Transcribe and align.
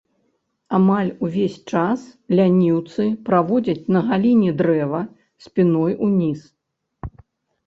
Амаль 0.77 1.09
увесь 1.25 1.59
час 1.73 1.99
ляніўцы 2.39 3.05
праводзяць, 3.27 3.77
на 3.97 4.01
галіне 4.09 4.49
дрэва 4.63 5.03
спіной 5.47 5.93
ўніз. 6.09 6.41